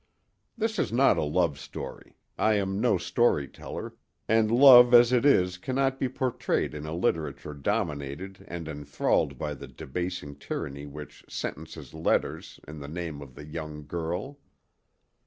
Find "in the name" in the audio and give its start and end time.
12.67-13.21